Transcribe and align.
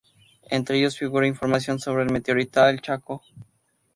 Entre 0.49 0.79
ellos 0.79 0.97
figura 0.97 1.27
información 1.27 1.77
sobre 1.77 2.01
el 2.01 2.11
meteorito 2.11 2.67
El 2.67 2.81
Chaco. 2.81 3.21